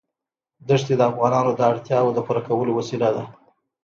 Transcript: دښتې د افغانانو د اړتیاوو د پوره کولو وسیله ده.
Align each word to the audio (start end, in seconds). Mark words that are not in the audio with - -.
دښتې 0.67 0.93
د 0.97 1.01
افغانانو 1.11 1.51
د 1.55 1.61
اړتیاوو 1.71 2.15
د 2.15 2.19
پوره 2.25 2.41
کولو 2.47 2.71
وسیله 2.79 3.09
ده. 3.15 3.23